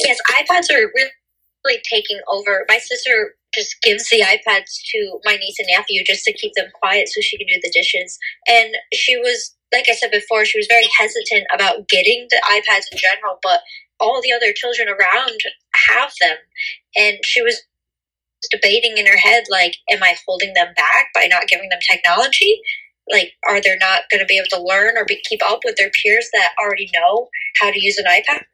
Yes, 0.00 0.18
iPads 0.32 0.74
are 0.74 0.90
really 0.94 1.80
taking 1.88 2.18
over. 2.28 2.64
My 2.68 2.78
sister 2.78 3.34
just 3.54 3.80
gives 3.82 4.08
the 4.10 4.20
iPads 4.20 4.80
to 4.90 5.20
my 5.24 5.36
niece 5.36 5.56
and 5.58 5.68
nephew 5.70 6.02
just 6.04 6.24
to 6.24 6.32
keep 6.32 6.52
them 6.56 6.66
quiet 6.74 7.08
so 7.08 7.20
she 7.20 7.38
can 7.38 7.46
do 7.46 7.60
the 7.62 7.70
dishes. 7.72 8.18
And 8.48 8.74
she 8.92 9.16
was, 9.16 9.54
like 9.72 9.84
I 9.88 9.94
said 9.94 10.10
before, 10.10 10.44
she 10.44 10.58
was 10.58 10.66
very 10.68 10.88
hesitant 10.98 11.46
about 11.54 11.88
getting 11.88 12.26
the 12.30 12.42
iPads 12.50 12.90
in 12.90 12.98
general, 12.98 13.38
but 13.42 13.60
all 14.00 14.20
the 14.20 14.32
other 14.32 14.52
children 14.52 14.88
around 14.88 15.38
have 15.88 16.12
them. 16.20 16.36
And 16.96 17.18
she 17.22 17.42
was 17.42 17.62
debating 18.50 18.98
in 18.98 19.06
her 19.06 19.18
head, 19.18 19.44
like, 19.50 19.76
am 19.90 20.02
I 20.02 20.16
holding 20.26 20.54
them 20.54 20.68
back 20.76 21.08
by 21.14 21.26
not 21.26 21.48
giving 21.48 21.68
them 21.68 21.80
technology? 21.88 22.60
Like, 23.10 23.32
are 23.46 23.60
they 23.60 23.76
not 23.78 24.02
going 24.10 24.20
to 24.20 24.26
be 24.26 24.38
able 24.38 24.48
to 24.50 24.62
learn 24.62 24.96
or 24.96 25.04
be, 25.04 25.20
keep 25.28 25.40
up 25.44 25.60
with 25.64 25.76
their 25.76 25.90
peers 25.90 26.28
that 26.32 26.52
already 26.58 26.90
know 26.94 27.28
how 27.60 27.70
to 27.70 27.82
use 27.82 27.98
an 27.98 28.06
iPad? 28.06 28.44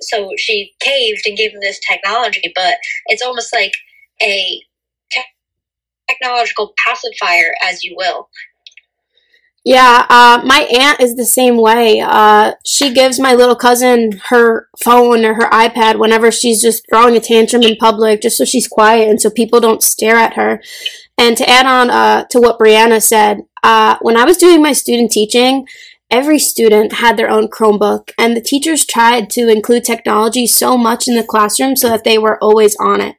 So 0.00 0.30
she 0.38 0.72
caved 0.80 1.22
and 1.26 1.36
gave 1.36 1.52
them 1.52 1.60
this 1.60 1.80
technology, 1.80 2.52
but 2.54 2.76
it's 3.06 3.22
almost 3.22 3.52
like 3.52 3.72
a 4.22 4.62
technological 6.08 6.72
pacifier, 6.86 7.54
as 7.62 7.82
you 7.82 7.94
will. 7.96 8.28
Yeah, 9.66 10.06
uh, 10.08 10.42
my 10.44 10.60
aunt 10.78 11.00
is 11.00 11.16
the 11.16 11.24
same 11.24 11.56
way. 11.56 11.98
Uh, 11.98 12.52
she 12.64 12.94
gives 12.94 13.18
my 13.18 13.34
little 13.34 13.56
cousin 13.56 14.20
her 14.28 14.68
phone 14.78 15.24
or 15.24 15.34
her 15.34 15.50
iPad 15.50 15.98
whenever 15.98 16.30
she's 16.30 16.62
just 16.62 16.84
throwing 16.88 17.16
a 17.16 17.20
tantrum 17.20 17.64
in 17.64 17.74
public, 17.74 18.22
just 18.22 18.38
so 18.38 18.44
she's 18.44 18.68
quiet 18.68 19.08
and 19.08 19.20
so 19.20 19.28
people 19.28 19.58
don't 19.58 19.82
stare 19.82 20.14
at 20.14 20.34
her. 20.34 20.62
And 21.18 21.36
to 21.36 21.48
add 21.48 21.66
on 21.66 21.90
uh, 21.90 22.26
to 22.26 22.38
what 22.38 22.60
Brianna 22.60 23.02
said, 23.02 23.40
uh, 23.64 23.96
when 24.02 24.16
I 24.16 24.24
was 24.24 24.36
doing 24.36 24.62
my 24.62 24.72
student 24.72 25.10
teaching, 25.10 25.66
every 26.12 26.38
student 26.38 26.92
had 26.92 27.16
their 27.16 27.28
own 27.28 27.48
Chromebook, 27.48 28.12
and 28.16 28.36
the 28.36 28.40
teachers 28.40 28.86
tried 28.86 29.30
to 29.30 29.48
include 29.48 29.82
technology 29.82 30.46
so 30.46 30.78
much 30.78 31.08
in 31.08 31.16
the 31.16 31.24
classroom 31.24 31.74
so 31.74 31.88
that 31.88 32.04
they 32.04 32.18
were 32.18 32.40
always 32.40 32.76
on 32.76 33.00
it. 33.00 33.16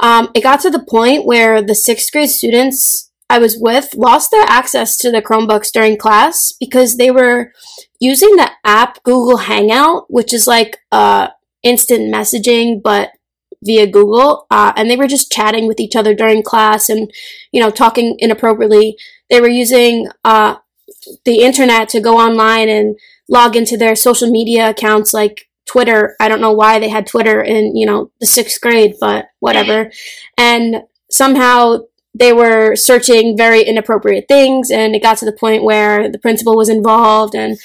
Um, 0.00 0.32
it 0.34 0.42
got 0.42 0.60
to 0.60 0.70
the 0.70 0.84
point 0.86 1.24
where 1.24 1.62
the 1.62 1.74
sixth 1.74 2.12
grade 2.12 2.28
students 2.28 3.10
I 3.32 3.38
was 3.38 3.56
with 3.58 3.94
lost 3.94 4.30
their 4.30 4.44
access 4.46 4.98
to 4.98 5.10
the 5.10 5.22
Chromebooks 5.22 5.72
during 5.72 5.96
class 5.96 6.52
because 6.52 6.98
they 6.98 7.10
were 7.10 7.54
using 7.98 8.36
the 8.36 8.50
app 8.62 9.02
Google 9.04 9.38
Hangout, 9.38 10.04
which 10.10 10.34
is 10.34 10.46
like 10.46 10.76
uh, 10.92 11.28
instant 11.62 12.14
messaging, 12.14 12.82
but 12.82 13.12
via 13.64 13.86
Google, 13.86 14.46
uh, 14.50 14.74
and 14.76 14.90
they 14.90 14.96
were 14.96 15.06
just 15.06 15.32
chatting 15.32 15.66
with 15.66 15.80
each 15.80 15.96
other 15.96 16.14
during 16.14 16.42
class 16.42 16.90
and, 16.90 17.10
you 17.52 17.60
know, 17.60 17.70
talking 17.70 18.16
inappropriately. 18.18 18.98
They 19.30 19.40
were 19.40 19.48
using 19.48 20.08
uh, 20.24 20.56
the 21.24 21.38
internet 21.38 21.88
to 21.90 22.00
go 22.00 22.18
online 22.18 22.68
and 22.68 22.98
log 23.30 23.56
into 23.56 23.78
their 23.78 23.96
social 23.96 24.30
media 24.30 24.68
accounts 24.68 25.14
like 25.14 25.48
Twitter. 25.64 26.16
I 26.20 26.28
don't 26.28 26.42
know 26.42 26.52
why 26.52 26.78
they 26.78 26.90
had 26.90 27.06
Twitter 27.06 27.40
in, 27.40 27.76
you 27.76 27.86
know, 27.86 28.10
the 28.20 28.26
sixth 28.26 28.60
grade, 28.60 28.96
but 29.00 29.28
whatever. 29.40 29.90
And 30.36 30.82
somehow 31.10 31.78
they 32.14 32.32
were 32.32 32.76
searching 32.76 33.36
very 33.36 33.62
inappropriate 33.62 34.26
things 34.28 34.70
and 34.70 34.94
it 34.94 35.02
got 35.02 35.18
to 35.18 35.24
the 35.24 35.32
point 35.32 35.64
where 35.64 36.10
the 36.10 36.18
principal 36.18 36.56
was 36.56 36.68
involved 36.68 37.34
and 37.34 37.58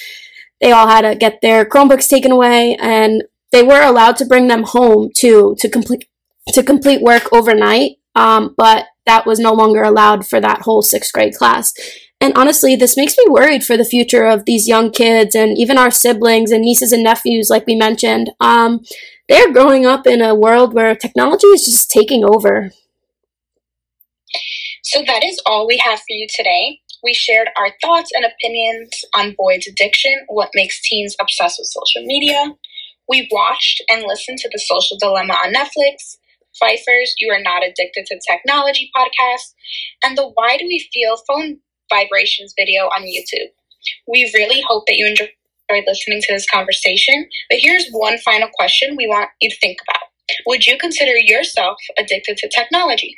they 0.62 0.72
all 0.72 0.88
had 0.88 1.02
to 1.02 1.16
get 1.16 1.42
their 1.42 1.66
Chromebooks 1.66 2.10
taken 2.10 2.32
away 2.32 2.76
and 2.80 3.24
they 3.52 3.64
were 3.64 3.82
allowed 3.82 4.18
to 4.18 4.26
bring 4.26 4.48
them 4.48 4.64
home 4.64 5.10
too 5.16 5.56
to 5.60 5.70
complete 5.70 6.08
to 6.54 6.64
complete 6.64 7.02
work 7.02 7.32
overnight. 7.34 7.98
Um, 8.16 8.56
but 8.58 8.86
that 9.06 9.26
was 9.26 9.40
no 9.40 9.54
longer 9.54 9.84
allowed 9.84 10.26
for 10.26 10.40
that 10.40 10.62
whole 10.62 10.82
sixth 10.82 11.14
grade 11.14 11.36
class. 11.36 11.74
And 12.20 12.36
honestly, 12.36 12.76
this 12.76 12.98
makes 12.98 13.16
me 13.18 13.26
worried 13.30 13.64
for 13.64 13.78
the 13.78 13.86
future 13.86 14.26
of 14.26 14.46
these 14.46 14.68
young 14.68 14.92
kids 14.92 15.36
and 15.36 15.58
even 15.58 15.78
our 15.78 15.92
siblings 15.92 16.52
and 16.52 16.64
nieces 16.64 16.92
and 16.92 17.04
nephews, 17.04 17.50
like 17.50 17.68
we 17.68 17.76
mentioned. 17.76 18.32
Um, 18.40 18.82
they're 19.30 19.54
growing 19.54 19.86
up 19.86 20.08
in 20.08 20.22
a 20.22 20.34
world 20.34 20.74
where 20.74 20.96
technology 20.96 21.48
is 21.48 21.66
just 21.66 21.92
taking 21.92 22.24
over. 22.24 22.72
So 24.88 25.04
that 25.06 25.22
is 25.22 25.38
all 25.46 25.68
we 25.68 25.76
have 25.84 26.00
for 26.00 26.12
you 26.12 26.28
today. 26.34 26.80
We 27.04 27.14
shared 27.14 27.50
our 27.58 27.72
thoughts 27.82 28.10
and 28.16 28.24
opinions 28.24 29.04
on 29.14 29.36
Boyd's 29.38 29.68
addiction, 29.68 30.14
what 30.30 30.50
makes 30.56 30.82
teens 30.82 31.14
obsessed 31.20 31.60
with 31.60 31.68
social 31.68 32.06
media. 32.06 32.56
We 33.10 33.28
watched 33.30 33.84
and 33.90 34.06
listened 34.08 34.38
to 34.38 34.50
The 34.50 34.60
Social 34.60 34.98
Dilemma 34.98 35.34
on 35.34 35.54
Netflix, 35.54 36.16
Pfeiffer's 36.58 37.16
You 37.20 37.34
Are 37.34 37.42
Not 37.42 37.64
Addicted 37.68 38.06
to 38.06 38.20
Technology 38.32 38.90
podcast, 38.96 39.56
and 40.06 40.18
the 40.18 40.32
Why 40.36 40.56
Do 40.56 40.64
We 40.66 40.88
Feel 40.94 41.18
Phone 41.28 41.58
Vibrations 41.94 42.54
video 42.58 42.84
on 42.86 43.02
YouTube. 43.04 43.52
We 44.08 44.32
really 44.34 44.64
hope 44.70 44.86
that 44.88 44.96
you 44.96 45.06
enjoyed 45.06 45.32
listening 45.86 46.22
to 46.22 46.34
this 46.34 46.50
conversation, 46.50 47.28
but 47.50 47.60
here's 47.62 47.90
one 47.92 48.20
final 48.20 48.48
question 48.58 48.96
we 48.96 49.08
want 49.08 49.32
you 49.42 49.50
to 49.50 49.60
think 49.60 49.80
about. 49.86 50.04
Would 50.46 50.66
you 50.66 50.78
consider 50.78 51.18
yourself 51.18 51.76
addicted 52.00 52.38
to 52.38 52.50
technology? 52.56 53.18